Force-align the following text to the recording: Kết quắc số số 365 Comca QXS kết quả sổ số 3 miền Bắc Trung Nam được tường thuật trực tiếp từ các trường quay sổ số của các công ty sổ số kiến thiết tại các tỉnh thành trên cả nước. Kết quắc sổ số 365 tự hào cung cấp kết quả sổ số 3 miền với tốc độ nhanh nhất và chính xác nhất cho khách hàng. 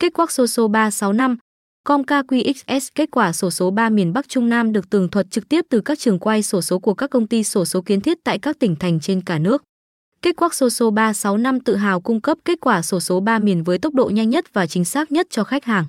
Kết 0.00 0.12
quắc 0.12 0.30
số 0.30 0.46
số 0.46 0.68
365 0.68 1.36
Comca 1.84 2.22
QXS 2.22 2.88
kết 2.94 3.10
quả 3.10 3.32
sổ 3.32 3.50
số 3.50 3.70
3 3.70 3.88
miền 3.88 4.12
Bắc 4.12 4.28
Trung 4.28 4.48
Nam 4.48 4.72
được 4.72 4.90
tường 4.90 5.08
thuật 5.08 5.30
trực 5.30 5.48
tiếp 5.48 5.64
từ 5.70 5.80
các 5.80 5.98
trường 5.98 6.18
quay 6.18 6.42
sổ 6.42 6.62
số 6.62 6.78
của 6.78 6.94
các 6.94 7.10
công 7.10 7.26
ty 7.26 7.44
sổ 7.44 7.64
số 7.64 7.80
kiến 7.80 8.00
thiết 8.00 8.18
tại 8.24 8.38
các 8.38 8.58
tỉnh 8.58 8.76
thành 8.76 9.00
trên 9.00 9.20
cả 9.20 9.38
nước. 9.38 9.62
Kết 10.22 10.36
quắc 10.36 10.54
sổ 10.54 10.70
số 10.70 10.90
365 10.90 11.60
tự 11.60 11.76
hào 11.76 12.00
cung 12.00 12.20
cấp 12.20 12.38
kết 12.44 12.60
quả 12.60 12.82
sổ 12.82 13.00
số 13.00 13.20
3 13.20 13.38
miền 13.38 13.62
với 13.64 13.78
tốc 13.78 13.94
độ 13.94 14.10
nhanh 14.14 14.30
nhất 14.30 14.44
và 14.52 14.66
chính 14.66 14.84
xác 14.84 15.12
nhất 15.12 15.26
cho 15.30 15.44
khách 15.44 15.64
hàng. 15.64 15.84